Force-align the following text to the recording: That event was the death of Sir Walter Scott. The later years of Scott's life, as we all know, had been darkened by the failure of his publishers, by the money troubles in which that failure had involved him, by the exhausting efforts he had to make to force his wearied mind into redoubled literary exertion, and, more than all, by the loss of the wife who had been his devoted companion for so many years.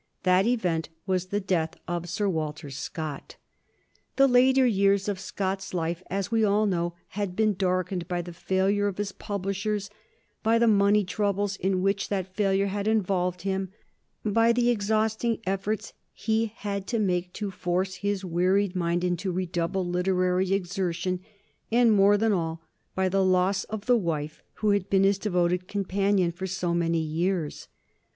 That 0.23 0.47
event 0.47 0.89
was 1.05 1.27
the 1.27 1.39
death 1.39 1.75
of 1.87 2.09
Sir 2.09 2.27
Walter 2.27 2.71
Scott. 2.71 3.35
The 4.15 4.27
later 4.27 4.65
years 4.65 5.07
of 5.07 5.19
Scott's 5.19 5.75
life, 5.75 6.01
as 6.09 6.31
we 6.31 6.43
all 6.43 6.65
know, 6.65 6.95
had 7.09 7.35
been 7.35 7.53
darkened 7.53 8.07
by 8.07 8.23
the 8.23 8.33
failure 8.33 8.87
of 8.87 8.97
his 8.97 9.11
publishers, 9.11 9.91
by 10.41 10.57
the 10.57 10.65
money 10.67 11.03
troubles 11.03 11.55
in 11.55 11.83
which 11.83 12.09
that 12.09 12.35
failure 12.35 12.65
had 12.65 12.87
involved 12.87 13.43
him, 13.43 13.69
by 14.25 14.51
the 14.51 14.71
exhausting 14.71 15.37
efforts 15.45 15.93
he 16.13 16.47
had 16.47 16.87
to 16.87 16.97
make 16.97 17.31
to 17.33 17.51
force 17.51 17.97
his 17.97 18.25
wearied 18.25 18.75
mind 18.75 19.03
into 19.03 19.31
redoubled 19.31 19.85
literary 19.85 20.51
exertion, 20.51 21.19
and, 21.71 21.91
more 21.93 22.17
than 22.17 22.31
all, 22.33 22.63
by 22.95 23.07
the 23.07 23.23
loss 23.23 23.65
of 23.65 23.85
the 23.85 23.95
wife 23.97 24.41
who 24.55 24.71
had 24.71 24.89
been 24.89 25.03
his 25.03 25.19
devoted 25.19 25.67
companion 25.67 26.31
for 26.31 26.47
so 26.47 26.73
many 26.73 26.97
years. 26.99 27.67